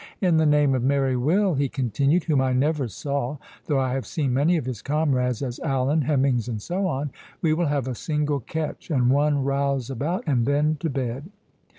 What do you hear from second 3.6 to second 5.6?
though I have seen many of his comrades, as